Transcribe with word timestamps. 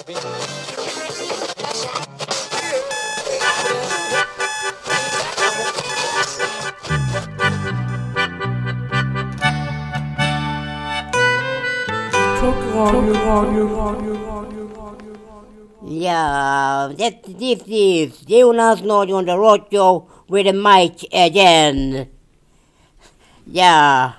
Yeah, 0.00 0.14
that, 16.96 17.22
this 17.26 17.62
is 17.66 18.20
Jonas 18.22 18.82
Nord 18.82 19.10
on 19.10 19.26
the 19.26 19.36
radio 19.36 20.06
with 20.28 20.46
the 20.46 20.52
mic 20.52 21.04
again. 21.12 22.06
Ja. 23.44 24.12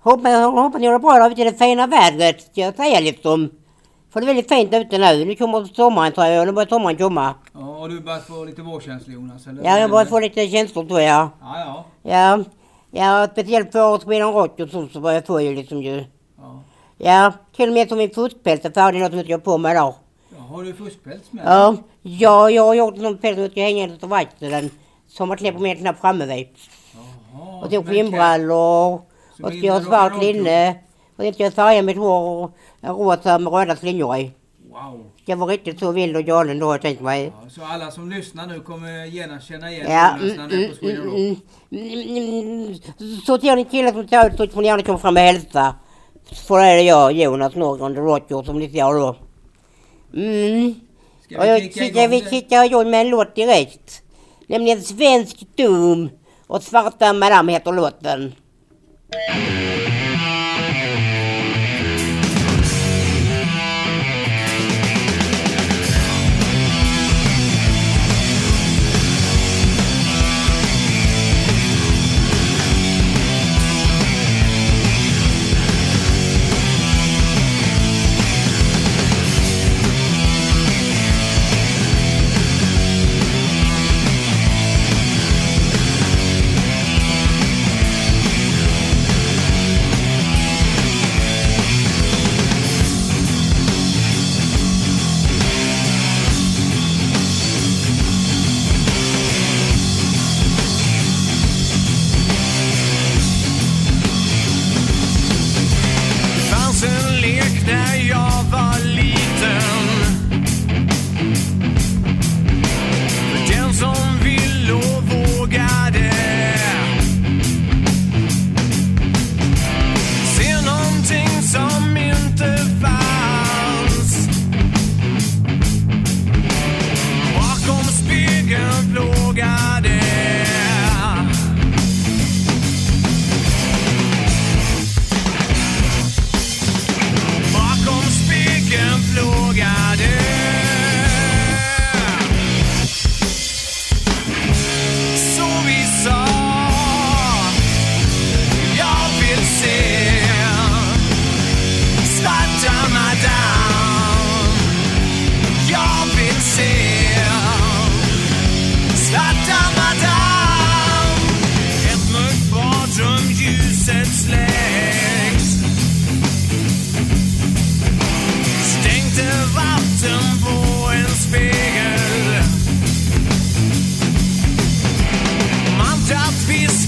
Hoppas, 0.00 0.52
hoppas 0.52 0.80
ni 0.80 0.86
har 0.86 0.92
det 0.92 0.98
bra 0.98 1.30
ute 1.30 1.40
i 1.40 1.44
det 1.44 1.58
fina 1.58 1.86
vädret, 1.86 2.42
ska 2.42 2.60
jag 2.60 2.76
säga 2.76 3.00
liksom. 3.00 3.50
För 4.10 4.20
det 4.20 4.24
är 4.24 4.26
väldigt 4.26 4.48
fint 4.48 4.74
ute 4.74 4.98
nu. 4.98 5.24
Nu 5.24 5.34
kommer 5.34 5.64
sommaren 5.64 6.12
tror 6.12 6.26
jag. 6.26 6.46
Nu 6.46 6.52
börjar 6.52 6.68
sommaren 6.68 6.96
komma. 6.96 7.34
Ja, 7.52 7.60
har 7.60 7.88
du 7.88 8.00
börjat 8.00 8.26
få 8.26 8.44
lite 8.44 8.62
vårkänsla 8.62 9.12
Jonas? 9.12 9.46
Eller? 9.46 9.64
Ja, 9.64 9.78
jag 9.78 9.90
börjar 9.90 10.06
få 10.06 10.20
lite 10.20 10.48
känslor 10.48 10.84
tror 10.84 11.00
jag. 11.00 11.28
Ja, 11.40 11.60
ja. 11.60 11.84
Ja. 12.02 12.44
Ja, 12.90 13.28
speciellt 13.32 13.72
för 13.72 13.90
årets 13.90 14.04
Sweden 14.04 14.32
Rock 14.32 14.60
och 14.60 14.68
så, 14.68 14.88
så 14.92 15.00
börjar 15.00 15.14
jag 15.14 15.26
få 15.26 15.40
ju 15.40 15.54
liksom 15.54 15.82
ju. 15.82 16.04
ja. 16.38 16.60
Ja, 17.00 17.32
till 17.56 17.68
och 17.68 17.74
med 17.74 17.88
som 17.88 17.98
min 17.98 18.10
fuskpäls 18.10 18.64
är 18.64 18.70
färdig, 18.70 19.00
något 19.00 19.10
som 19.12 19.22
jag 19.26 19.44
på 19.44 19.58
mig 19.58 19.72
idag. 19.72 19.94
ja 20.36 20.42
har 20.42 20.62
du 20.62 20.74
fuskpäls 20.74 21.32
med? 21.32 21.44
Ja, 21.46 21.76
ja, 22.02 22.50
jag 22.50 22.64
har 22.66 22.74
gjort 22.74 22.94
en 22.96 23.00
sån 23.02 23.18
päls 23.18 23.34
som 23.34 23.42
jag 23.42 23.50
ska 23.52 23.60
hänga 23.60 23.88
på 24.00 24.06
verkstaden. 24.06 24.70
Som 25.08 25.28
man 25.28 25.38
släpper 25.38 25.60
med 25.60 25.78
knappt 25.78 26.00
framme 26.00 26.26
vid. 26.26 26.48
Jaha, 26.94 27.64
Och 27.64 27.72
men 27.72 27.84
skinnbrallor. 27.86 29.00
Så 29.36 29.44
Och 29.44 29.52
in 29.52 29.58
ska 29.60 29.72
med 29.72 29.82
svart 29.84 30.22
linne. 30.22 30.76
Jag 31.18 31.54
färga 31.54 31.82
mitt 31.82 31.96
hår 31.96 32.50
rosa 32.80 33.38
med 33.38 33.52
röda 33.52 33.76
slingor 33.76 34.16
i. 34.16 34.30
Wow. 34.70 35.10
Ska 35.22 35.36
vara 35.36 35.52
riktigt 35.52 35.78
så 35.78 35.92
vild 35.92 36.16
och 36.16 36.24
galen 36.24 36.58
då 36.58 36.66
jag 36.66 36.82
tänkt 36.82 37.00
mig. 37.00 37.32
Ja, 37.42 37.50
så 37.50 37.64
alla 37.64 37.90
som 37.90 38.10
lyssnar 38.10 38.46
nu 38.46 38.60
kommer 38.60 39.04
genast 39.04 39.48
känna 39.48 39.70
igen 39.70 39.86
Ja, 39.90 40.14
mm, 40.20 40.40
mm, 40.40 40.70
på 40.70 40.76
Sweden 40.76 41.04
Rock. 41.04 41.14
mm, 41.14 41.38
mm, 41.70 42.74
mm. 43.00 43.20
Så 43.26 43.38
till 43.38 43.48
en 43.48 43.64
kille 43.64 43.92
som 43.92 44.08
ser 44.08 44.26
ut 44.26 44.36
så 44.36 44.46
får 44.46 44.60
ni 44.60 44.66
gärna 44.68 44.82
komma 44.82 44.98
fram 44.98 45.16
och 45.16 45.22
hälsa. 45.22 45.74
För 46.46 46.58
det 46.58 46.64
är 46.64 46.82
jag, 46.82 47.12
Jonas 47.12 47.54
Norgren, 47.54 47.94
The 47.94 48.00
Rocker, 48.00 48.42
som 48.42 48.58
ni 48.58 48.70
ser 48.70 49.00
då. 49.00 49.16
Mm. 50.14 50.74
Ska 51.24 51.40
Och 51.40 51.46
jag 51.46 51.60
vi 51.60 52.20
kicka 52.20 52.30
tycker 52.30 52.56
jag 52.56 52.66
igång 52.66 52.90
med 52.90 53.00
en 53.00 53.08
låt 53.08 53.34
direkt. 53.34 54.02
Nämligen 54.46 54.82
Svensk 54.82 55.56
Dom 55.56 56.10
och 56.46 56.62
Svarta 56.62 57.12
Madame 57.12 57.52
heter 57.52 57.72
låten. 57.72 58.34
Det 59.10 59.67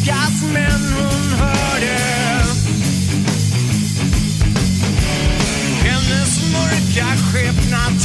piskas 0.00 0.42
men 0.52 0.94
hon 0.96 1.38
hörde. 1.38 1.98
Hennes 5.82 6.52
mörka 6.52 7.06
skepnad 7.16 8.00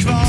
cry. 0.00 0.23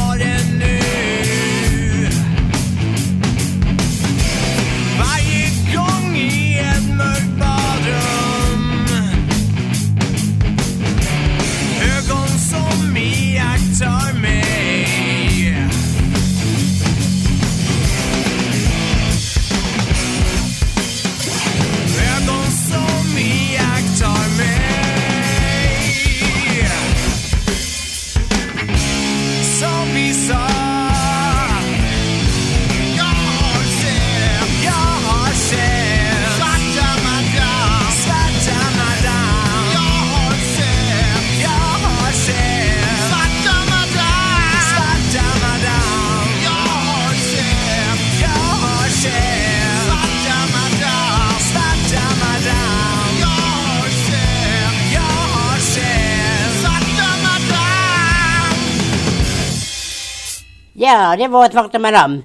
Ja, 60.77 61.15
det 61.17 61.27
var 61.27 61.45
ett 61.45 61.53
vakna 61.53 61.79
madam. 61.79 62.23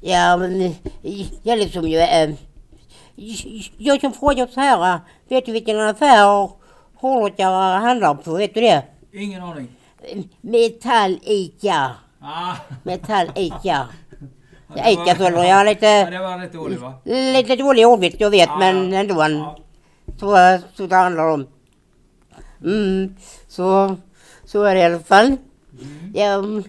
Ja, 0.00 0.36
men 0.36 0.74
jag 1.42 1.58
liksom 1.58 1.88
ju... 1.88 1.98
Äh, 1.98 2.30
jag 3.78 4.00
som 4.00 4.12
frågar 4.12 4.46
så 4.46 4.60
här, 4.60 5.00
vet 5.28 5.46
du 5.46 5.52
vilken 5.52 5.80
affär 5.80 6.50
hållet 6.94 7.34
jag 7.36 7.80
handlar 7.80 8.14
på? 8.14 8.32
Vet 8.34 8.54
du 8.54 8.60
det? 8.60 8.82
Ingen 9.12 9.42
aning. 9.42 9.68
Metall-Ica. 10.40 11.90
Ah. 12.20 12.54
Metall-Ica. 12.82 13.86
Ja, 14.76 14.90
Ica 14.90 15.16
så 15.16 15.22
jag 15.22 15.46
Ja, 15.48 15.62
lite, 15.62 16.10
det 16.10 16.18
var 16.18 16.38
rätt 16.38 16.52
dåligt 16.52 16.80
va? 16.80 16.94
lite 17.04 17.56
dålig 17.56 17.86
ordvits 17.86 18.16
jag 18.20 18.30
vet 18.30 18.48
Ja, 18.48 18.58
men 18.58 18.92
ja. 18.92 18.98
ändå 19.00 19.22
en, 19.22 19.36
Ja. 19.38 19.56
så, 20.20 20.58
så 20.74 20.86
det 20.86 20.96
handlar 20.96 21.28
om. 21.28 21.46
Mm, 22.64 23.16
så, 23.48 23.96
så 24.44 24.62
är 24.62 24.74
det 24.74 24.80
i 24.80 24.84
alla 24.84 25.00
fall. 25.00 25.26
Mm. 25.80 26.44
Mm, 26.44 26.64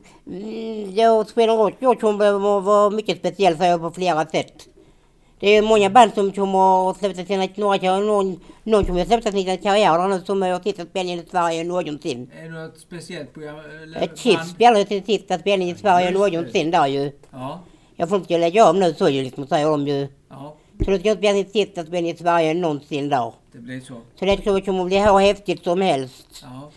jag 0.93 1.29
spelar 1.29 1.57
rock. 1.57 1.73
Jag 1.79 1.99
kommer 1.99 2.57
att 2.57 2.63
vara 2.63 2.89
mycket 2.89 3.17
speciell 3.17 3.57
säger 3.57 3.71
jag 3.71 3.81
på 3.81 3.91
flera 3.91 4.25
sätt. 4.25 4.67
Det 5.39 5.47
är 5.47 5.61
många 5.61 5.89
band 5.89 6.13
som 6.13 6.31
kommer 6.31 6.89
att 6.89 6.97
släppa 6.97 7.25
sina, 7.25 7.47
några, 7.55 7.99
någon, 7.99 8.39
någon 8.63 8.85
som 8.85 8.97
har 8.97 9.05
släppt 9.05 9.31
sina 9.31 9.57
karriärer 9.57 10.07
nu 10.07 10.21
som 10.25 10.41
har 10.41 10.59
sista 10.59 10.85
spelningen 10.85 11.19
i 11.25 11.29
Sverige 11.29 11.63
någonsin. 11.63 12.31
Är 12.39 12.43
det 12.43 12.49
något 12.49 12.79
speciellt 12.79 13.33
program? 13.33 13.55
Chips 14.15 14.49
spelade 14.49 14.85
sin 14.85 15.03
sista 15.03 15.39
spelning 15.39 15.69
i 15.69 15.75
Sverige 15.75 16.09
Just 16.09 16.19
någonsin 16.19 16.71
där 16.71 16.87
ju. 16.87 17.11
Ja. 17.31 17.59
Jag 17.95 18.09
får 18.09 18.17
inte 18.17 18.37
lägga 18.37 18.69
om 18.69 18.79
nu 18.79 18.93
så 18.93 19.09
ju 19.09 19.23
liksom 19.23 19.47
säger 19.47 19.65
de 19.67 19.87
ju. 19.87 20.07
Ja, 20.29 20.55
Så 20.85 20.91
det 20.91 20.99
ska 20.99 21.15
spela 21.15 21.33
sin 21.33 21.51
sista 21.51 21.85
spelning 21.85 22.11
i 22.11 22.17
Sverige 22.17 22.53
någonsin 22.53 23.09
där. 23.09 23.33
det 23.51 23.59
blir 23.59 23.79
så. 23.79 23.93
Så 24.19 24.25
det 24.25 24.37
tror 24.37 24.55
jag 24.55 24.65
kommer 24.65 24.81
att 24.81 24.87
bli 24.87 24.99
hur 24.99 25.19
häftigt 25.19 25.63
som 25.63 25.81
helst. 25.81 26.27
Ja. 26.41 26.71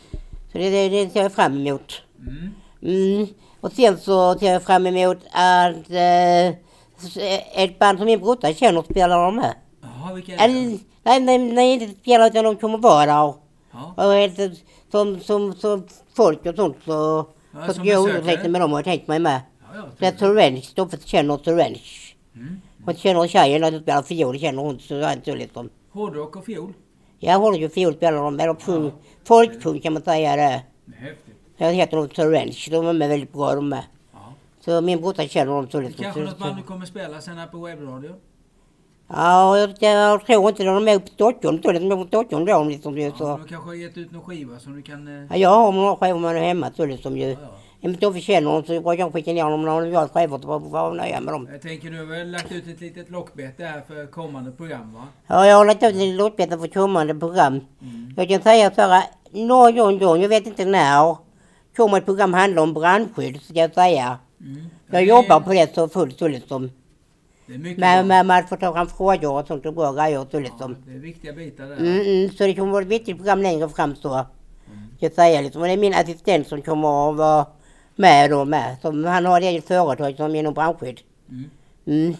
Så 0.53 0.59
det, 0.59 0.71
det, 0.71 0.89
det 0.89 1.11
ser 1.11 1.23
jag 1.23 1.33
fram 1.33 1.67
emot. 1.67 2.03
Mm. 2.21 2.51
Mm. 2.83 3.27
Och 3.61 3.73
sen 3.73 3.99
så 3.99 4.39
ser 4.39 4.53
jag 4.53 4.63
fram 4.63 4.87
emot 4.87 5.19
att 5.31 5.91
eh, 5.91 6.49
ett 7.63 7.79
band 7.79 7.99
som 7.99 8.07
min 8.07 8.21
brorsa 8.21 8.55
känner 8.55 8.83
spelar 8.83 9.25
de 9.25 9.37
med. 9.37 9.55
Jaha, 9.83 10.15
vilka 10.15 10.33
är 10.33 10.49
det? 10.49 10.79
Nej, 11.05 11.21
nej, 11.21 11.39
nej, 11.39 11.73
inte 11.73 12.01
spelar 12.01 12.27
utan 12.27 12.45
de 12.45 12.57
kommer 12.57 12.79
vara 12.79 13.07
där. 13.07 13.35
Ja. 13.73 13.95
Och 13.97 14.13
helt, 14.13 14.65
som, 14.91 15.21
som, 15.21 15.55
som 15.55 15.87
folk 16.17 16.47
och 16.47 16.55
sånt 16.57 16.77
så, 16.85 17.27
Ja, 17.55 17.67
så 17.67 17.73
ska 17.75 17.85
jag 17.85 18.05
besökare. 18.05 18.21
underteckna 18.21 18.49
med 18.49 18.61
dem 18.61 18.73
och 18.73 18.79
jag 18.79 18.85
tänkt 18.85 19.09
mig 19.09 19.19
med. 19.19 19.41
Ja, 19.61 19.67
ja, 19.79 19.83
Det 19.99 20.07
är. 20.07 20.13
Torrens, 20.13 20.75
de 20.75 20.89
känner 21.05 21.37
Torrens. 21.37 21.81
Mm. 22.35 22.61
Hon 22.85 22.95
känner 22.95 23.27
tjejen 23.29 23.71
som 23.73 23.81
spelar 23.81 24.03
fiol, 24.03 24.39
känner 24.39 24.63
hon 24.63 24.79
så 24.79 24.95
är 24.95 25.13
inte 25.13 25.35
liksom. 25.37 25.71
Hårdrock 25.93 26.37
och 26.37 26.45
fiol. 26.45 26.73
Jag 27.19 27.39
håller 27.39 27.59
ju 27.59 27.69
fiol 27.69 27.95
spelar 27.95 28.19
de, 28.23 28.41
eller 28.41 28.55
pung, 28.55 28.93
folkpung 29.25 29.81
kan 29.81 29.93
man 29.93 30.03
säga 30.03 30.37
det. 30.37 30.63
Det 30.85 30.97
är 30.97 31.01
häftigt. 31.01 31.37
Jag 31.63 31.73
heter 31.73 31.97
de 31.97 32.09
Torrens, 32.09 32.67
de 32.71 32.87
är 32.87 32.93
med 32.93 33.09
väldigt 33.09 33.33
bra 33.33 33.55
de 33.55 33.69
med. 33.69 33.85
Ja. 34.13 34.19
Så 34.65 34.81
min 34.81 35.01
brorsa 35.01 35.23
känner 35.23 35.53
dem 35.53 35.69
så 35.71 35.81
Det 35.81 35.93
kanske 35.93 36.21
något 36.21 36.39
band 36.39 36.57
du 36.57 36.63
kommer 36.63 36.87
spela 36.87 37.21
sen 37.21 37.39
här 37.39 37.47
på 37.47 37.59
webbradio? 37.59 38.11
Ja, 39.09 39.59
jag, 39.59 39.71
jag 39.81 40.27
tror 40.27 40.49
inte 40.49 40.65
de 40.65 40.89
är 40.89 40.95
uppe 40.97 41.07
på 41.07 41.13
Stockholm. 41.13 41.61
Det 41.63 41.69
är 41.69 41.97
på 41.97 42.07
Stockholm 42.09 42.45
då 42.45 42.65
liksom 42.65 42.99
Ja, 42.99 43.11
så. 43.19 43.37
du 43.37 43.45
kanske 43.45 43.69
har 43.69 43.75
gett 43.75 43.97
ut 43.97 44.13
någon 44.13 44.23
skiva 44.23 44.59
som 44.59 44.77
du 44.77 44.83
kan... 44.83 45.09
eh, 45.09 45.27
Ja, 45.31 45.37
jag 45.37 45.49
har 45.51 45.73
några 45.73 45.97
skivor 45.97 46.35
hemma 46.35 46.71
så 46.77 46.87
liksom 46.87 47.17
ju. 47.17 47.29
Ja, 47.29 47.37
ja. 47.43 47.49
Om 47.83 47.89
inte 47.91 48.01
de 48.07 48.21
känner 48.21 48.53
dem 48.53 48.65
så 48.65 48.73
jag 48.75 48.99
kan 48.99 49.13
skicka 49.13 49.33
ner 49.33 49.45
dem 49.51 49.63
några 49.63 49.85
nya 49.85 50.09
skivor 50.09 50.39
så 50.39 50.47
får 50.47 50.59
vara 50.61 50.93
nöja 50.93 51.21
med 51.21 51.35
dem. 51.35 51.49
Jag 51.53 51.63
tänker 51.63 51.91
du 51.91 51.99
har 51.99 52.05
väl 52.05 52.31
lagt 52.31 52.53
ut 52.53 52.67
ett 52.69 52.81
litet 52.81 53.11
lockbete 53.11 53.65
här 53.65 53.83
för 53.89 54.07
kommande 54.07 54.51
program 54.51 54.95
va? 54.95 55.05
Ja, 55.27 55.47
jag 55.47 55.57
har 55.57 55.65
lagt 55.67 55.83
ut 55.83 55.95
lite 55.95 56.17
låtbitar 56.23 56.59
för 56.59 56.67
kommande 56.69 57.15
program. 57.15 57.61
Mm. 57.83 58.15
Jag 58.17 58.29
kan 58.29 58.43
säga 58.43 58.71
så 58.75 58.81
här, 58.81 59.05
någon 59.31 59.99
gång, 59.99 60.21
jag 60.23 60.29
vet 60.29 60.47
inte 60.47 60.65
när, 60.65 61.17
kommer 61.77 61.99
ett 61.99 62.05
program 62.05 62.35
handla 62.35 62.63
om 62.63 62.75
brandskydd, 62.75 63.43
ska 63.43 63.55
jag 63.55 63.75
säga. 63.75 64.19
Mm. 64.41 64.67
Ja, 64.91 64.99
Jag 64.99 65.05
jobbar 65.05 65.41
på 65.41 65.53
det 65.53 65.75
så 65.75 65.89
fullt 65.89 66.19
så 66.19 66.29
liksom. 66.29 66.71
Det 67.47 67.55
är 67.55 67.59
mycket 67.59 67.79
Med, 67.79 67.99
bra. 67.99 68.07
med, 68.07 68.27
med 68.27 68.39
att 68.39 68.49
få 68.49 68.57
ta 68.57 68.73
fram 68.73 68.87
frågor 68.87 69.41
och 69.41 69.47
sånt 69.47 69.67
och 69.67 69.75
bra 69.75 69.93
grejer 69.93 70.19
så 70.31 70.37
Ja, 70.37 70.41
liksom. 70.41 70.77
det 70.87 70.93
är 70.95 70.99
viktiga 70.99 71.33
bitar 71.33 71.65
där. 71.67 71.77
Mm, 71.77 72.01
mm, 72.01 72.31
så 72.31 72.45
det 72.47 72.55
kommer 72.55 72.73
vara 72.73 72.83
ett 72.83 72.89
viktigt 72.89 73.17
program 73.17 73.43
längre 73.43 73.69
fram 73.69 73.97
så. 73.97 74.27
Ska 74.97 75.07
jag 75.07 75.13
säga 75.13 75.41
liksom. 75.41 75.63
Och 75.63 75.67
det 75.69 75.73
är 75.73 75.77
min 75.77 75.95
assistent 75.95 76.49
som 76.49 76.63
kommer 76.63 77.11
att 77.11 77.17
vara 77.17 77.47
med 77.97 78.31
då 78.31 78.45
med. 78.45 78.77
Som, 78.83 79.05
han 79.05 79.27
har 79.27 79.39
ett 79.41 79.45
eget 79.45 79.67
företag 79.69 80.17
som 80.17 80.35
genom 80.37 80.55
brandskydd. 80.55 81.01
Mm. 81.31 81.51
Mm. 81.87 82.15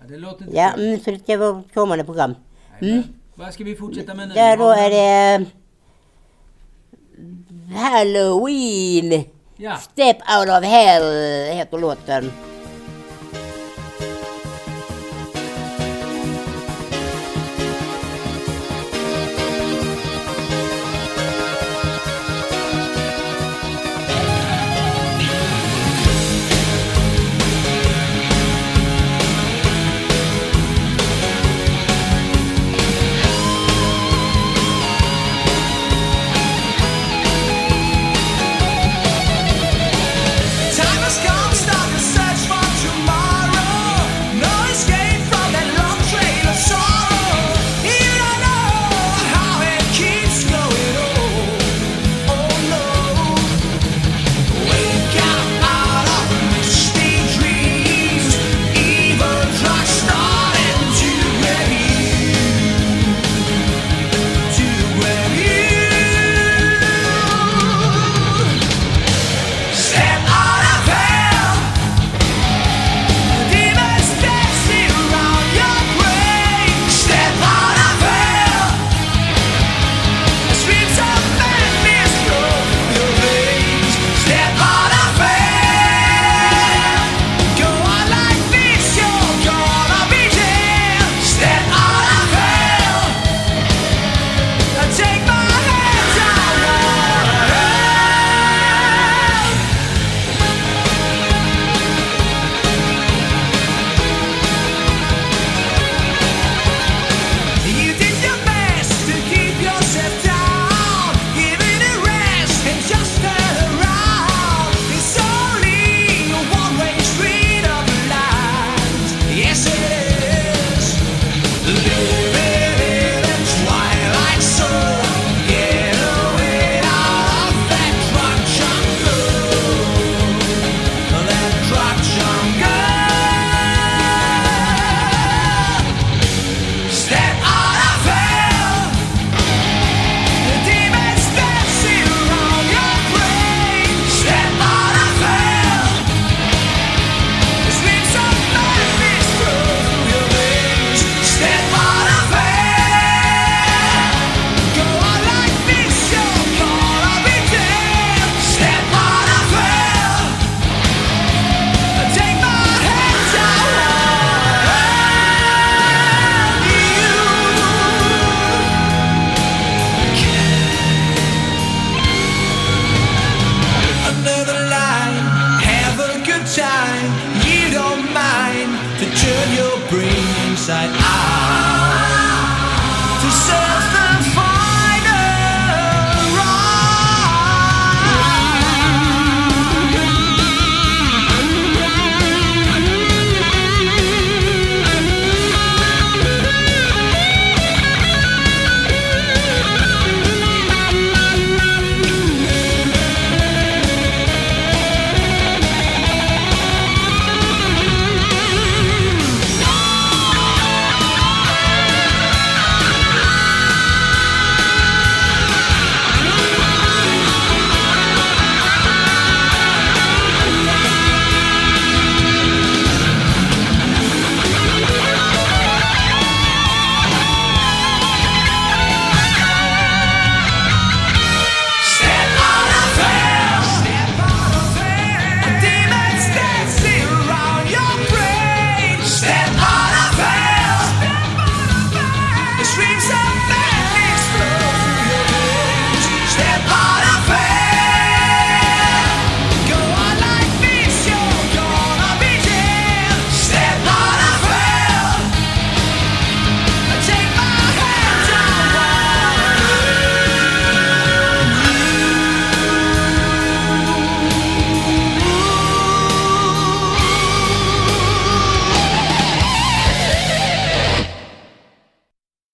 Ja, 0.00 0.08
det 0.08 0.16
låter 0.16 0.44
inte 0.44 0.56
Ja, 0.56 0.70
mm, 0.72 1.00
så 1.00 1.10
det 1.10 1.18
ska 1.18 1.36
vara 1.38 1.62
kommande 1.74 2.04
program. 2.04 2.34
Mm. 2.80 2.94
men 2.94 3.04
Vad 3.34 3.54
ska 3.54 3.64
vi 3.64 3.76
fortsätta 3.76 4.14
med 4.14 4.28
nu? 4.28 4.34
Ja, 4.36 4.56
då 4.56 4.68
är 4.70 4.90
det 4.90 5.44
Halloween! 7.72 9.24
Ja, 9.56 9.76
Step 9.76 10.16
out 10.26 10.48
of 10.48 10.64
hell 10.64 11.12
heter 11.54 11.78
låten. 11.78 12.32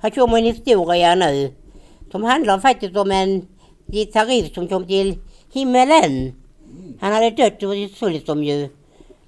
Här 0.02 0.10
kommer 0.10 0.38
en 0.38 0.44
historia 0.44 1.14
nu 1.14 1.54
som 2.10 2.24
handlar 2.24 2.58
faktiskt 2.58 2.96
om 2.96 3.10
en 3.10 3.46
gitarrist 3.86 4.54
som 4.54 4.68
kom 4.68 4.86
till 4.86 5.18
himmelen. 5.52 6.34
Han 7.00 7.12
hade 7.12 7.30
dött 7.30 7.62
ur 7.62 7.74
sitt 7.74 7.96
sulstom 7.96 8.44
ju. 8.44 8.68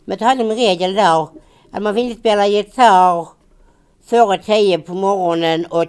Men 0.04 0.18
så 0.18 0.24
hade 0.24 0.42
de 0.42 0.50
en 0.50 0.56
regel 0.56 0.94
där 0.94 1.28
att 1.70 1.82
man 1.82 1.94
fick 1.94 2.04
inte 2.04 2.20
spela 2.20 2.46
gitarr 2.46 3.28
före 4.04 4.38
tio 4.38 4.78
på 4.78 4.94
morgonen 4.94 5.66
och 5.66 5.84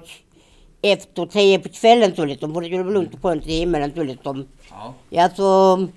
efter 0.81 1.25
tio 1.25 1.59
på 1.59 1.69
kvällen 1.69 2.15
sulstom. 2.15 2.53
För 2.53 2.61
det 2.61 2.67
skulle 2.67 2.83
bli 2.83 2.93
lugnt 2.93 3.21
på 3.21 3.31
till 3.31 3.51
himmelen 3.51 3.91
sulstom. 3.95 4.47
Ja. 4.69 4.93
Ja, 5.09 5.29
så, 5.29 5.87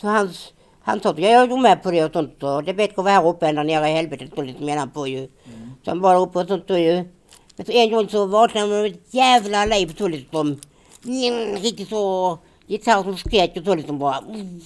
så 0.00 0.06
hans, 0.06 0.52
han 0.82 1.00
sa 1.00 1.10
att 1.10 1.18
jag 1.18 1.48
går 1.48 1.58
med 1.58 1.82
på 1.82 1.90
det 1.90 2.04
och 2.04 2.12
sånt. 2.12 2.42
Och 2.42 2.64
det 2.64 2.70
är 2.70 2.74
bättre 2.74 2.94
att 2.96 3.04
vara 3.04 3.14
här 3.14 3.28
uppe 3.28 3.48
än 3.48 3.54
där 3.54 3.64
nere 3.64 3.88
i 3.88 3.92
helvetet 3.92 4.32
står 4.32 4.44
lite 4.44 4.64
menar 4.64 4.78
han 4.78 4.90
på 4.90 5.06
ju. 5.06 5.28
Så 5.84 5.90
han 5.90 6.00
var 6.00 6.14
där 6.14 6.20
uppe 6.20 6.38
och 6.38 6.48
sånt 6.48 6.68
då 6.68 6.78
ju. 6.78 7.04
En 7.68 7.90
gång 7.90 8.08
så 8.08 8.26
vaknade 8.26 8.66
man 8.66 8.82
med 8.82 8.92
ett 8.92 9.14
jävla 9.14 9.64
liv 9.64 9.94
så 9.98 10.08
liksom. 10.08 10.60
Mm, 11.04 11.56
Riktigt 11.56 11.88
så 11.88 12.38
gitarr 12.66 13.02
som 13.02 13.16
skrek 13.16 13.56
och 13.56 13.64
så 13.64 13.74
liksom 13.74 13.98
bara. 13.98 14.18
Mm. 14.18 14.60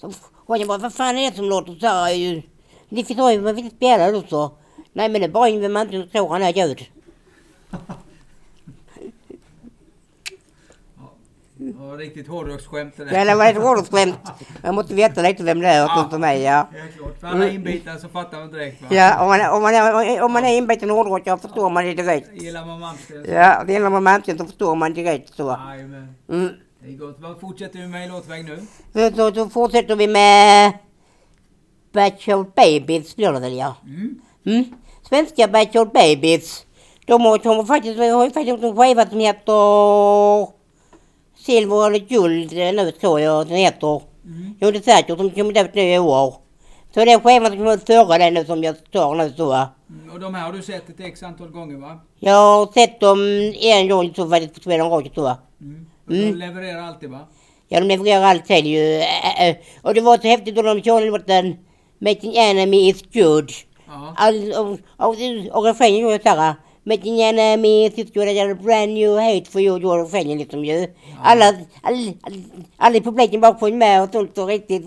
Så, 0.00 0.12
och 0.46 0.58
jag 0.58 0.68
bara, 0.68 0.78
vad 0.78 0.94
fan 0.94 1.18
är 1.18 1.30
det 1.30 1.36
som 1.36 1.44
låter 1.44 1.74
så 1.74 1.86
här? 1.86 2.42
Ni 2.88 3.04
förstår 3.04 3.32
ju, 3.32 3.40
man 3.40 3.54
vill 3.54 3.64
inte 3.64 3.76
spela 3.76 4.10
då 4.10 4.22
så. 4.28 4.50
Nej 4.92 5.08
men 5.08 5.20
det 5.20 5.26
är 5.26 5.30
bara 5.30 5.50
Yngwie 5.50 5.68
Malmsteen 5.68 6.02
som 6.02 6.10
tror 6.10 6.28
han 6.28 6.42
är 6.42 6.52
Gud. 6.52 6.86
Riktigt 11.98 12.28
hårdrocksskämt 12.28 12.96
det 12.96 13.04
där. 13.04 13.18
Ja, 13.18 13.24
det 13.24 13.34
var 13.34 13.46
ett 13.46 13.56
roligt 13.56 13.90
skämt. 13.90 14.32
Jag 14.62 14.74
måste 14.74 14.94
veta 14.94 15.22
lite 15.22 15.42
vem 15.42 15.60
det 15.60 15.68
är 15.68 15.84
och 15.84 15.90
sånt 15.90 16.10
för 16.10 16.18
mig 16.18 16.42
ja. 16.42 16.68
Klart. 16.96 17.20
För 17.20 17.26
alla 17.26 17.50
inbitna 17.50 17.98
så 17.98 18.08
fattar 18.08 18.38
man 18.38 18.52
direkt 18.52 18.82
va? 18.82 18.88
Ja, 18.90 19.22
om 19.22 19.28
man, 19.28 19.40
om 19.56 19.62
man, 19.62 19.74
är, 19.74 20.22
om 20.22 20.32
man 20.32 20.44
är 20.44 20.56
inbiten 20.58 20.90
hårdrockare 20.90 21.38
förstår 21.38 21.70
man 21.70 21.84
det 21.84 21.94
direkt. 21.94 22.42
Gillar 22.42 22.66
man 22.66 22.80
Malmsten? 22.80 23.24
Ja, 23.28 23.64
gäller 23.68 23.90
med 23.90 24.02
Malmsten 24.02 24.38
så 24.38 24.44
förstår 24.44 24.74
man 24.74 24.94
direkt 24.94 25.34
så. 25.34 25.58
Jajamän. 25.68 26.14
Mm. 26.28 26.48
Det 26.80 26.92
är 26.92 26.96
gott. 26.96 27.16
Vad 27.20 27.40
fortsätter 27.40 27.78
vi 27.78 27.86
med 27.86 28.06
i 28.06 28.08
låtväg 28.08 28.44
nu? 28.44 28.58
Så, 28.92 29.16
så, 29.16 29.34
så 29.34 29.48
fortsätter 29.50 29.96
vi 29.96 30.06
med 30.06 30.72
Bachelor 31.92 32.46
Babies 32.56 33.16
blir 33.16 33.32
det 33.32 33.40
väl 33.40 33.56
ja. 33.56 33.76
Mm. 33.84 34.20
Mm. 34.46 34.64
Svenska 35.08 35.48
Bachelor 35.48 35.84
Babies. 35.86 36.66
De 37.06 37.20
har, 37.22 37.38
de 37.38 37.56
har 37.56 37.64
faktiskt, 37.64 37.98
har 37.98 38.30
faktiskt 38.30 38.62
en 38.62 38.76
skiva 38.76 39.06
som 39.06 39.20
heter 39.20 40.63
Silver 41.46 41.86
eller 41.86 41.98
guld 41.98 42.52
eh, 42.52 42.72
nu 42.72 42.90
tror 42.90 43.20
jag 43.20 43.46
den 43.48 43.56
heter. 43.56 44.00
Mm. 44.24 44.54
Jo 44.60 44.70
det 44.70 44.78
är 44.78 44.82
säkert, 44.96 45.18
de 45.18 45.30
kommer 45.30 45.64
ut 45.64 45.74
nu 45.74 45.82
i 45.82 45.98
år. 45.98 46.34
Så 46.94 47.04
den 47.04 47.20
skivan 47.20 47.50
som 47.52 47.58
kom 47.64 47.78
före 47.86 48.18
den 48.18 48.34
nu 48.34 48.44
som 48.44 48.64
jag 48.64 48.76
står 48.88 49.14
nu 49.14 49.32
så. 49.36 49.46
va. 49.46 49.68
Mm. 49.90 50.12
Och 50.12 50.20
de 50.20 50.34
här 50.34 50.42
har 50.46 50.52
du 50.52 50.62
sett 50.62 50.88
ett 50.88 51.00
x 51.00 51.22
antal 51.22 51.48
gånger 51.48 51.76
va? 51.76 52.00
Jag 52.18 52.34
har 52.34 52.72
sett 52.72 53.00
dem 53.00 53.18
en 53.60 53.88
gång 53.88 54.14
så 54.16 54.28
faktiskt 54.28 54.54
på 54.54 54.60
Sweden 54.60 54.90
Radio 54.90 55.10
så. 55.14 55.22
va. 55.22 55.38
Mm. 55.60 55.86
Och 56.06 56.12
de 56.12 56.22
Mm. 56.22 56.34
levererar 56.38 56.82
alltid 56.82 57.10
va? 57.10 57.20
Ja, 57.68 57.80
de 57.80 57.86
levererar 57.86 58.22
alltid 58.22 58.66
ju. 58.66 59.02
Och 59.82 59.94
det 59.94 60.00
var 60.00 60.18
så 60.18 60.28
häftigt 60.28 60.54
då 60.56 60.62
de 60.62 60.82
körde 60.82 61.06
låten 61.06 61.56
Making 61.98 62.36
enemy 62.36 62.88
is 62.88 63.02
good. 63.12 63.50
All, 64.16 64.52
och, 64.52 64.78
och, 65.06 65.14
och 65.56 65.64
refrängen 65.64 66.00
gjorde 66.00 66.22
såhär. 66.22 66.54
Making 66.86 67.20
enemy 67.20 67.86
is 67.86 67.98
a 67.98 68.54
brand 68.54 68.94
new 68.94 69.16
hate 69.16 69.50
for 69.50 69.60
you. 69.60 69.78
Gjorde 69.78 70.02
refrängen 70.02 70.38
liksom 70.38 70.64
ju. 70.64 70.86
Alla, 71.22 71.48
all, 71.82 72.12
all, 72.22 72.42
alla 72.76 72.96
i 72.96 73.00
publiken 73.00 73.54
sjöng 73.60 73.78
med 73.78 74.02
och 74.02 74.10
sånt 74.12 74.38
och 74.38 74.46
riktigt. 74.46 74.84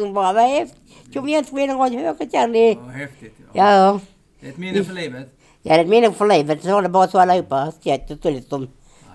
Så 0.00 0.12
bara, 0.12 0.32
vad 0.32 0.42
häftigt. 0.42 1.14
Kom 1.14 1.28
igen 1.28 1.44
Sweden 1.44 1.78
Radio, 1.78 2.00
höra 2.00 2.16
Charlie. 2.32 2.72
ja 2.72 2.90
häftigt. 2.90 3.34
Ja. 3.52 3.72
Ja. 3.72 4.00
Det 4.40 4.46
är 4.46 4.50
ett 4.50 4.56
minne 4.56 4.84
för 4.84 4.94
livet. 4.94 5.28
Ja, 5.62 5.74
det 5.74 5.80
är 5.80 5.84
ett 5.84 5.90
minne 5.90 6.12
för 6.12 6.26
livet. 6.26 6.62
Så 6.62 6.80
det 6.80 6.88
bara 6.88 7.08
så 7.08 7.18
allihopa. 7.18 7.72
Skett 7.84 8.10
och 8.10 8.18
så 8.22 8.30
liksom. 8.30 8.66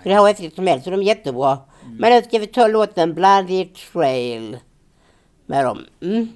Så 0.04 0.10
det 0.10 0.14
har 0.16 0.28
häftigt 0.28 0.56
som 0.56 0.68
helst. 0.68 0.84
Så 0.84 0.92
de 0.92 1.00
är 1.00 1.04
jättebra. 1.04 1.58
Men 2.00 2.14
nu 2.14 2.22
ska 2.22 2.40
vi 2.40 2.48
ta 2.48 2.68
låten 2.68 3.14
Bloody 3.14 3.66
Trail. 3.66 4.58
Med 5.46 5.66
dem. 5.66 5.86
Mm. 6.02 6.28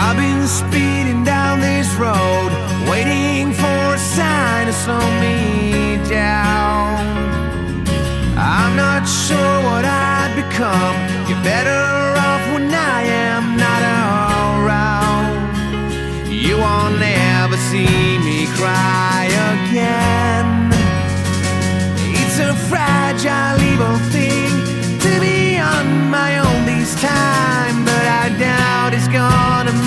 I've 0.00 0.16
been 0.16 0.46
speeding 0.46 1.24
down 1.24 1.58
this 1.58 1.92
road, 1.96 2.50
waiting 2.88 3.52
for 3.52 3.94
a 3.94 3.98
sign 3.98 4.66
to 4.66 4.72
slow 4.72 5.04
me 5.20 5.98
down. 6.08 7.02
I'm 8.38 8.76
not 8.76 9.02
sure 9.08 9.56
what 9.68 9.84
I'd 9.84 10.32
become. 10.36 10.94
You're 11.28 11.42
better 11.42 11.82
off 12.14 12.44
when 12.54 12.72
I 12.72 13.02
am 13.26 13.56
not 13.64 13.82
around. 14.62 15.34
You 16.30 16.58
won't 16.58 17.00
never 17.00 17.56
see 17.56 18.18
me 18.22 18.46
cry 18.54 19.26
again. 19.50 20.70
It's 22.20 22.38
a 22.38 22.54
fragile, 22.70 23.58
evil 23.72 23.98
thing 24.14 24.50
to 25.04 25.10
be 25.20 25.58
on 25.58 26.08
my 26.08 26.38
own 26.38 26.66
this 26.66 26.94
time, 27.02 27.84
but 27.84 28.04
I 28.22 28.28
doubt 28.38 28.94
it's 28.94 29.08
gonna 29.08 29.77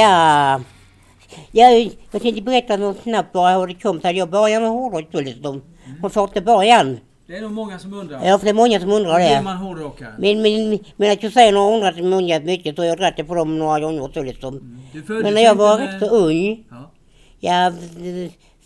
Ja, 0.00 0.60
jag, 1.52 1.90
jag 2.10 2.22
tänkte 2.22 2.42
berätta 2.42 2.76
något 2.76 3.02
snabbt 3.02 3.32
bara 3.32 3.58
hur 3.58 3.66
det 3.66 3.74
kom 3.74 4.00
sig 4.00 4.16
jag 4.16 4.30
började 4.30 4.60
med 4.60 4.70
hårdrock 4.70 5.04
då 5.10 5.20
liksom. 5.20 5.62
Från 6.00 6.10
första 6.10 6.40
början. 6.40 6.98
Det 7.26 7.36
är 7.36 7.40
nog 7.40 7.52
många 7.52 7.78
som 7.78 7.94
undrar. 7.94 8.26
Ja, 8.26 8.38
för 8.38 8.44
det 8.44 8.50
är 8.50 8.54
många 8.54 8.80
som 8.80 8.92
undrar 8.92 9.18
Hur 9.18 9.26
blir 9.26 9.36
det. 9.36 9.42
man 9.42 9.56
hårdrockare? 9.56 10.14
Men, 10.18 10.42
men, 10.42 10.78
men 10.96 11.12
att 11.12 11.22
har 11.56 11.72
undrat 11.74 12.04
många 12.04 12.40
mycket 12.40 12.76
så 12.76 12.84
jag 12.84 12.90
har 12.90 12.96
dragit 12.96 13.16
det 13.16 13.24
på 13.24 13.34
dem 13.34 13.58
några 13.58 13.80
gånger 13.80 14.10
så 14.14 14.22
liksom. 14.22 14.80
Du 14.92 15.02
föddes 15.02 15.22
Men 15.22 15.34
när 15.34 15.42
jag 15.42 15.54
var 15.54 15.78
rätt 15.78 16.00
så 16.00 16.06
ung, 16.06 16.64
Ja. 16.70 16.90
ja, 17.40 17.72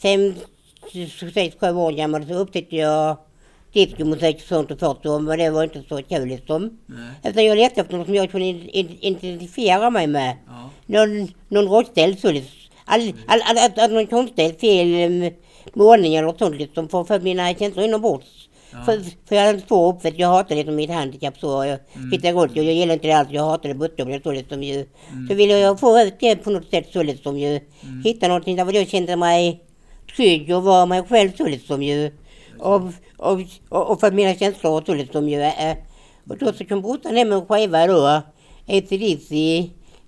fem, 0.02 0.34
sex, 1.34 1.56
sju 1.60 1.70
år 1.70 1.92
gammal 1.92 2.26
så 2.26 2.34
upptäckte 2.34 2.76
jag 2.76 3.16
discomusik 3.74 4.36
och 4.36 4.42
sånt 4.42 4.70
och 4.70 4.98
då, 5.02 5.18
men 5.18 5.38
det 5.38 5.50
var 5.50 5.64
inte 5.64 5.82
så 5.88 6.02
kul 6.02 6.28
liksom. 6.28 6.78
Nej. 6.86 7.30
Utan 7.30 7.44
jag 7.44 7.56
letade 7.56 7.80
efter 7.80 7.96
något 7.96 8.06
som 8.06 8.14
jag 8.14 8.30
kunde 8.30 8.46
identifiera 9.06 9.90
mig 9.90 10.06
med. 10.06 10.36
Ja. 10.46 10.70
Någon, 10.86 11.28
någon 11.48 11.68
rockdel 11.68 12.16
så 12.16 12.32
liksom. 12.32 12.52
All, 12.84 13.00
all, 13.26 13.42
all, 13.44 13.58
all, 13.58 13.70
all, 13.76 13.92
någon 13.92 14.06
konstig 14.06 14.60
film, 14.60 15.30
målning 15.74 16.14
eller 16.14 16.34
sånt 16.38 16.56
liksom 16.56 16.88
för, 16.88 17.04
för 17.04 17.20
mina 17.20 17.54
känslor 17.54 17.84
inombords. 17.84 18.48
Ja. 18.72 18.84
För, 18.84 19.00
för 19.28 19.36
jag 19.36 19.46
hade 19.46 19.60
två 19.60 19.90
uppväxt, 19.92 20.18
jag 20.18 20.28
hatade 20.28 20.54
liksom 20.54 20.76
mitt 20.76 20.90
handikapp 20.90 21.38
så. 21.38 21.64
Jag 21.64 21.78
Mm. 21.96 22.12
hittade 22.12 22.32
runt, 22.32 22.56
jag, 22.56 22.64
jag 22.64 22.74
gillade 22.74 22.94
inte 22.94 23.06
det 23.08 23.12
alls, 23.12 23.28
jag 23.32 23.42
hatade 23.44 23.74
buttungen 23.74 24.20
så 24.22 24.32
liksom 24.32 24.62
ju. 24.62 24.74
Mm. 24.74 25.28
Så 25.28 25.34
ville 25.34 25.58
jag 25.58 25.80
få 25.80 26.00
ut 26.00 26.14
det 26.20 26.36
på 26.36 26.50
något 26.50 26.70
sätt 26.70 26.88
så 26.92 27.02
liksom 27.02 27.38
ju. 27.38 27.60
Hitta 28.04 28.28
någonting 28.28 28.56
där 28.56 28.72
jag 28.74 28.88
kände 28.88 29.16
mig 29.16 29.60
trygg 30.16 30.54
och 30.56 30.62
var 30.62 30.86
mig 30.86 31.02
själv 31.02 31.30
så 31.36 31.46
liksom 31.46 31.82
ju. 31.82 32.10
Och, 32.58 32.82
och, 33.16 33.90
och 33.90 34.00
för 34.00 34.10
mina 34.10 34.34
känslor 34.34 34.82
så 34.86 34.94
liksom 34.94 35.28
ju. 35.28 35.50
Och 36.28 36.38
då 36.38 36.52
så 36.52 36.64
kom 36.64 36.82
brorsan 36.82 37.16
hem 37.16 37.28
med 37.28 37.38
en 37.38 37.46
skiva 37.46 37.86
då. 37.86 38.22
ACDC, 38.68 39.34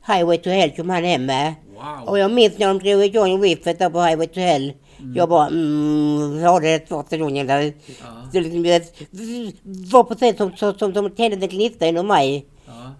Highway 0.07 0.39
to 0.39 0.51
Hell 0.51 0.71
kom 0.71 0.91
han 0.91 1.05
hem 1.05 1.27
med. 1.27 1.55
Wow. 1.75 2.09
Och 2.09 2.19
jag 2.19 2.31
minns 2.31 2.59
när 2.59 2.67
de 2.67 2.79
drog 2.79 3.05
igång 3.05 3.43
riffet 3.43 3.79
där 3.79 3.91
på 3.91 4.03
Highway 4.03 4.27
to 4.27 4.41
Hell. 4.41 4.73
Jag 5.15 5.29
bara 5.29 5.47
mm, 5.47 6.39
ja 6.39 6.61
det 6.61 6.69
är 6.69 6.79
första 6.87 7.17
gången 7.17 7.47
där. 7.47 7.73
Det 8.33 8.41
liksom, 8.41 8.63
det 8.63 9.93
var 9.93 10.19
sätt 10.19 10.37
som, 10.37 10.57
som, 10.57 10.79
som 10.79 10.93
de 10.93 11.11
tände 11.11 11.47
en 11.47 11.49
gnista 11.49 11.87
inom 11.87 12.07
mig. 12.07 12.47
Ja. 12.67 12.95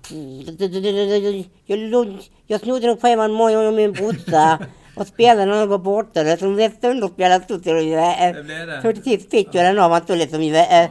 Jag, 1.67 2.19
jag 2.47 2.61
snodde 2.61 2.87
nog 2.87 3.03
skivan 3.03 3.33
många 3.33 3.53
gånger 3.55 3.67
av 3.67 3.75
min 3.75 3.93
brorsa 3.93 4.59
och 4.97 5.07
spelade 5.07 5.47
när 5.47 5.59
han 5.59 5.69
var 5.69 5.79
borta. 5.79 6.23
Det 6.23 6.37
som 6.37 6.57
det 6.57 6.85
underspelades 6.85 7.49
så 7.49 7.59
till 7.59 7.75
Det 7.75 8.43
blev 8.45 8.67
det. 8.67 8.81
Så 8.83 8.93
till 8.93 9.03
sist 9.03 9.31
fick 9.31 9.49
jag 9.55 9.65
den 9.65 9.79
av 9.79 9.91
honom 9.91 10.07
så 10.07 10.15
liksom. 10.15 10.41
eh, 10.43 10.53
Har 10.61 10.89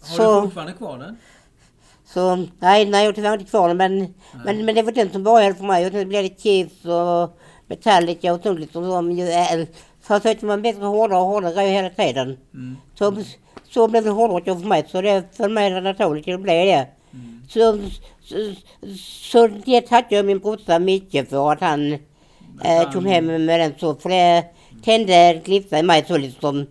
Så, 0.00 0.34
du 0.34 0.42
fortfarande 0.42 0.72
kvar 0.72 0.98
den? 0.98 1.16
så 2.06 2.36
nej, 2.58 2.84
nej 2.84 3.04
jag 3.04 3.08
har 3.08 3.12
tyvärr 3.12 3.32
inte 3.32 3.50
kvar 3.50 3.68
den 3.68 3.76
men, 3.76 4.14
men, 4.44 4.64
men 4.64 4.74
det 4.74 4.82
var 4.82 4.92
den 4.92 5.10
som 5.12 5.22
började 5.24 5.54
för 5.54 5.64
mig. 5.64 5.86
Och 5.86 5.92
sen 5.92 6.08
blev 6.08 6.22
det 6.22 6.28
Kiss 6.28 6.84
och 6.84 7.38
Metallica 7.66 8.32
och 8.32 8.40
sånt 8.42 8.60
liksom. 8.60 8.84
Som 8.84 9.12
ju 9.12 9.24
är, 9.28 9.66
så 10.06 10.20
sökte 10.20 10.46
man 10.46 10.62
bättre 10.62 10.84
hårdare 10.84 11.20
och 11.20 11.26
hårdare 11.26 11.60
hela 11.60 11.90
tiden. 11.90 12.38
Mm. 12.54 12.76
Så, 12.98 13.16
så 13.70 13.88
blev 13.88 14.04
det 14.04 14.10
hårdrock 14.10 14.44
för 14.44 14.54
mig. 14.54 14.84
Så 14.88 15.00
det 15.00 15.36
för 15.36 15.48
mig 15.48 15.72
är 15.72 15.80
naturligt 15.80 16.28
att 16.28 16.34
det 16.34 16.38
blev 16.38 16.66
det. 16.66 16.86
Mm. 17.12 17.40
Så, 17.48 17.78
så, 18.22 18.54
så 19.30 19.46
det 19.46 19.80
tackar 19.80 20.16
jag 20.16 20.24
min 20.24 20.38
brorsa 20.38 20.78
Micke 20.78 21.28
för 21.30 21.52
att 21.52 21.60
han 21.60 21.98
eh, 22.64 22.92
kom 22.92 23.06
hem 23.06 23.26
med 23.44 23.60
den 23.60 23.74
så. 23.78 23.94
För 23.94 24.08
det 24.08 24.44
tände 24.84 25.42
gnistan 25.44 25.78
i 25.78 25.82
mig 25.82 26.04
så 26.08 26.16
liksom. 26.16 26.66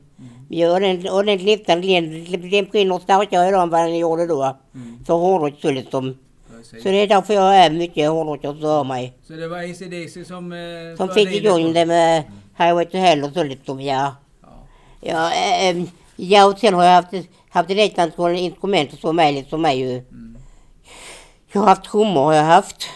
Ja, 0.50 0.74
och 0.74 0.80
den, 0.80 1.10
och 1.10 1.26
den 1.26 1.38
gnistan 1.38 1.82
den, 1.82 2.26
den 2.52 2.65
brinner 2.65 3.00
starkare 3.00 3.48
idag 3.48 3.63
än 3.63 3.69
vad 3.69 3.82
den 3.82 3.98
gjorde 3.98 4.28
då. 4.28 4.58
Mm. 4.76 5.06
För 5.06 5.13
hårdrock 5.13 5.54
så 5.62 5.71
liksom. 5.71 6.17
Så 6.84 6.89
det 6.89 6.98
är 6.98 7.08
därför 7.08 7.34
jag 7.34 7.56
är 7.56 7.69
mycket 7.71 8.10
hårdrockare 8.10 8.58
så 8.62 8.67
av 8.67 8.86
mig. 8.86 9.13
Så 9.28 9.34
det 9.34 9.48
var 9.48 9.58
ACDC 9.58 10.26
som... 10.26 10.52
Eh, 10.52 10.98
Som 10.98 11.10
fick 11.10 11.32
igång 11.32 11.74
det 11.74 11.86
med 11.86 12.24
Highway 12.58 12.86
to 12.86 12.98
Hell 12.98 13.24
och 13.24 13.32
så 13.34 13.43
liksom 13.43 13.82
ja. 13.82 14.15
Ja. 14.41 14.50
Ja, 15.02 15.32
eh, 15.34 15.69
eh, 15.69 15.84
ja 16.15 16.45
och 16.45 16.60
sen 16.60 16.74
har 16.74 16.84
jag 16.84 16.93
haft, 16.93 17.13
haft 17.50 18.00
antal 18.00 18.36
instrument 18.36 18.93
och 18.93 19.00
så 19.00 19.13
med 19.13 19.34
liksom 19.34 19.62
mig 19.62 19.80
ju. 19.80 19.91
Mm. 19.91 20.38
Jag 21.52 21.62
har 21.62 21.67
haft 21.67 21.84
trummor 21.84 22.24
har 22.24 22.34
jag 22.34 22.43
haft. 22.43 22.89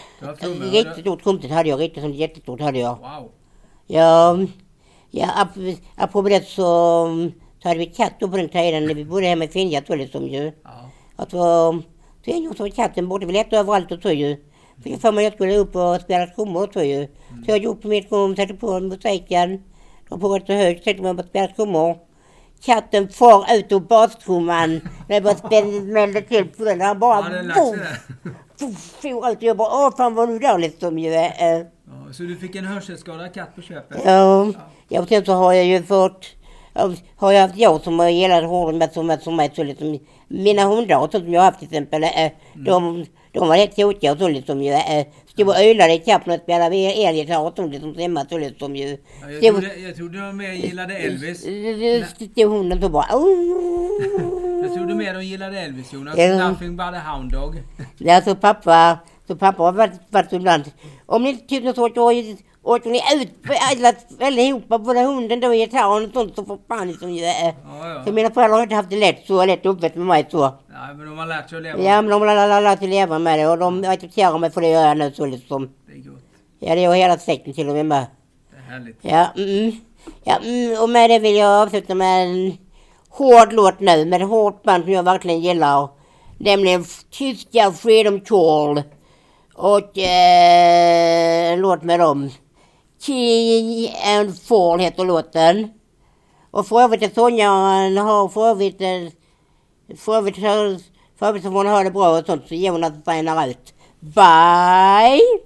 Riktigt 0.72 1.00
stort 1.00 1.22
trumset 1.22 1.50
hade 1.50 1.68
jag, 1.68 1.80
riktigt 1.80 2.02
som 2.02 2.12
jättestort 2.12 2.60
hade 2.60 2.78
jag. 2.78 2.94
Wow. 2.96 3.30
Ja, 3.86 4.38
ja 5.10 5.26
ap- 5.36 5.78
apropå 5.96 6.28
det 6.28 6.46
så, 6.48 7.06
så 7.62 7.68
hade 7.68 7.78
vi 7.78 7.86
katt 7.86 8.12
då 8.20 8.28
på 8.28 8.36
den 8.36 8.48
tiden 8.48 8.84
när 8.86 8.94
vi 8.94 9.04
bodde 9.04 9.26
hemma 9.26 9.44
i 9.44 9.48
Finja 9.48 9.82
då 9.86 9.94
liksom 9.94 10.28
ju. 10.28 10.52
Ja. 10.64 10.70
Att 11.16 11.32
var, 11.32 11.72
så 12.24 12.30
en 12.30 12.44
gång 12.44 12.54
så 12.56 12.62
var 12.62 12.70
katten 12.70 13.08
borta, 13.08 13.26
vi 13.26 13.32
letade 13.32 13.58
överallt 13.58 13.92
och 13.92 14.02
så 14.02 14.10
ju. 14.10 14.36
Fick 14.82 14.92
jag 14.92 15.00
för 15.00 15.12
mig 15.12 15.24
jag 15.24 15.32
skulle 15.32 15.56
upp 15.56 15.76
och 15.76 16.00
spela 16.00 16.26
trummor 16.26 16.66
och 16.66 16.72
så 16.72 16.82
ju. 16.82 17.06
Så 17.44 17.50
jag 17.50 17.58
gick 17.58 17.82
på 17.82 17.88
mitt 17.88 18.12
rum, 18.12 18.36
satte 18.36 18.54
på 18.54 18.80
musiken. 18.80 19.62
Och 20.10 20.20
på 20.20 20.28
rätt 20.28 20.46
så 20.46 20.52
högt 20.52 20.84
sätter 20.84 21.02
man 21.02 21.16
på 21.16 21.20
att 21.22 21.28
spela 21.28 21.48
trummor. 21.48 21.98
Katten 22.64 23.08
far 23.08 23.46
ut 23.54 23.72
ur 23.72 23.80
bastrumman. 23.80 24.70
När 25.08 25.16
jag 25.16 25.22
bara 25.22 25.34
smällde 25.34 26.22
till 26.22 26.48
på 26.48 26.64
den. 26.64 26.80
Han 26.80 26.98
bara 26.98 27.14
Har 27.14 27.76
for 29.00 29.30
ut. 29.32 29.42
Jag 29.42 29.56
bara, 29.56 29.68
åh 29.86 29.96
fan 29.96 30.14
var 30.14 30.26
du 30.26 30.38
där 30.38 30.58
liksom 30.58 30.98
ju. 30.98 31.14
eh, 31.14 31.42
eh. 31.42 31.66
Ja, 31.86 32.12
så 32.12 32.22
du 32.22 32.36
fick 32.36 32.56
en 32.56 32.64
hörselskadad 32.64 33.34
katt 33.34 33.54
på 33.56 33.62
köpet? 33.62 33.98
Ja, 34.04 34.52
ja 34.88 35.00
och 35.02 35.08
sen 35.08 35.24
så 35.24 35.32
har 35.32 35.52
jag 35.52 35.64
ju 35.64 35.82
fått, 35.82 36.26
har 37.16 37.32
jag 37.32 37.42
haft 37.42 37.56
jag 37.56 37.80
som 37.80 37.98
har 37.98 38.08
gillat 38.08 38.44
hårdare 38.44 38.78
med 38.78 38.92
som, 38.92 39.16
som 39.20 39.36
mig 39.36 39.50
så 39.56 39.62
liksom, 39.62 39.98
mina 40.28 40.64
hundar 40.64 40.96
och 40.96 41.12
sånt 41.12 41.24
som 41.24 41.32
jag 41.32 41.40
har 41.40 41.46
haft 41.46 41.58
till 41.58 41.68
exempel, 41.68 42.02
eh, 42.02 42.32
de, 42.54 43.06
de 43.32 43.48
var 43.48 43.56
helt 43.56 43.76
tokiga 43.76 44.12
och 44.12 44.18
så 44.18 44.28
liksom 44.28 44.62
ju, 44.62 44.72
eh, 44.72 45.06
stod 45.26 45.48
och 45.48 45.54
ylade 45.62 45.94
ikapp 45.94 46.26
när 46.26 46.34
jag 46.34 46.42
spelade 46.42 46.76
elgitarr 46.76 47.46
och 47.46 47.52
sånt 47.56 47.72
liksom 47.72 47.94
hemma 47.94 48.26
så 48.30 48.38
liksom 48.38 48.76
ju. 48.76 48.96
Ja, 49.22 49.30
jag, 49.30 49.54
trodde, 49.54 49.76
jag 49.76 49.96
trodde 49.96 50.18
de 50.20 50.36
mer 50.36 50.52
gillade 50.52 50.96
Elvis. 50.96 51.40
Stod 52.10 52.50
hunden 52.50 52.80
så 52.82 52.88
bara, 52.88 53.06
Jag 54.62 54.74
trodde 54.74 54.94
mer 54.94 55.14
de 55.14 55.24
gillade 55.24 55.60
Elvis 55.60 55.92
Jonas. 55.92 56.18
Ja. 56.18 56.48
Nothing 56.48 56.76
but 56.76 56.86
a 56.86 57.02
hound 57.06 57.32
dog. 57.32 57.62
Ja, 57.98 58.20
så 58.22 58.34
pappa, 58.34 58.98
så 59.26 59.36
pappa 59.36 59.62
har 59.62 59.72
varit, 59.72 59.92
varit 60.10 60.32
ibland. 60.32 60.64
Om 61.06 61.22
ni 61.22 61.36
tycker 61.36 61.66
något 61.66 61.76
så 61.76 61.86
åker, 62.62 62.90
ni 62.90 63.00
ut 63.22 63.42
på 63.42 63.52
alla, 63.70 63.92
allihopa, 64.26 64.78
både 64.78 65.00
hunden 65.00 65.44
och 65.44 65.52
gitarren 65.54 66.04
och 66.04 66.12
sånt 66.12 66.36
så 66.36 66.44
för 66.44 66.58
fan 66.68 66.88
liksom 66.88 67.10
ju. 67.12 67.24
eh. 67.24 67.46
Ja, 67.46 67.54
Så 68.04 68.08
ja. 68.10 68.12
mina 68.12 68.30
föräldrar 68.30 68.56
har 68.56 68.62
inte 68.62 68.74
haft 68.74 68.90
det 68.90 68.96
lätt 68.96 69.26
så 69.26 69.44
lätt 69.44 69.66
uppväxt 69.66 69.96
med 69.96 70.06
mig 70.06 70.26
så. 70.30 70.40
Nej, 70.40 70.94
men 70.96 71.06
de 71.06 71.18
har 71.18 71.26
lärt 71.26 71.48
sig 71.50 71.56
att 71.58 71.62
leva. 71.62 71.82
Ja 71.82 72.02
men 72.02 72.10
de 72.10 72.22
har 72.22 72.60
lärt 72.60 72.78
sig 72.78 72.88
leva 72.88 73.18
med 73.18 73.38
det 73.38 73.46
och 73.46 73.58
de 73.58 73.84
accepterar 73.84 74.38
mig 74.38 74.50
för 74.50 74.60
det 74.60 74.68
jag 74.68 74.82
gör 74.82 74.94
nu 74.94 75.12
så 75.12 75.26
liksom. 75.26 75.70
Det 75.86 75.92
är 75.92 75.96
gott. 75.96 76.22
Ja 76.58 76.74
det 76.74 76.80
gör 76.80 76.94
hela 76.94 77.18
släkten 77.18 77.52
till 77.54 77.68
och 77.68 77.74
med 77.74 77.86
med. 77.86 78.06
Det 78.50 78.56
är 78.56 78.62
härligt. 78.72 78.98
Ja, 79.00 79.26
mm. 79.36 79.72
ja 80.24 80.36
mm, 80.44 80.82
och 80.82 80.88
med 80.90 81.10
det 81.10 81.18
vill 81.18 81.36
jag 81.36 81.62
avsluta 81.62 81.94
med 81.94 82.26
en 82.26 82.52
hård 83.10 83.52
låt 83.52 83.80
nu 83.80 84.04
med 84.04 84.22
ett 84.22 84.28
hårt 84.28 84.62
band 84.62 84.84
som 84.84 84.92
jag 84.92 85.02
verkligen 85.02 85.40
gillar. 85.40 85.88
Nämligen 86.38 86.84
tyska 87.10 87.72
Freedom 87.72 88.20
Call. 88.20 88.82
Och 89.54 89.98
eh, 89.98 91.52
en 91.52 91.60
låt 91.60 91.82
med 91.82 92.00
dem. 92.00 92.30
Key 93.00 93.88
and 94.06 94.38
Fall 94.38 94.80
heter 94.80 95.04
låten. 95.04 95.70
Och 96.50 96.66
för 96.66 96.80
övrigt 96.80 97.02
är 97.02 97.14
sångaren 97.14 97.96
har 97.96 98.28
för 98.28 98.48
övrigt, 98.48 98.80
eh, 98.80 99.96
för 99.96 100.16
övrigt, 100.16 100.36
för 101.18 101.26
övrigt 101.26 101.44
så 101.44 101.50
får 101.50 101.56
hon 101.56 101.66
ha 101.66 101.82
det 101.82 101.90
bra 101.90 102.18
och 102.18 102.26
sånt 102.26 102.48
så 102.48 102.54
Jonas 102.54 102.92
signar 103.04 103.48
ut. 103.48 103.74
Bye! 104.00 105.39